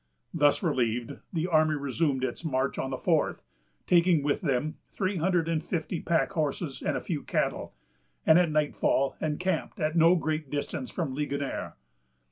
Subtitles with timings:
[0.33, 3.43] Thus relieved, the army resumed its march on the fourth,
[3.85, 7.75] taking with them three hundred and fifty pack horses and a few cattle,
[8.25, 11.75] and at nightfall encamped at no great distance from Ligonier.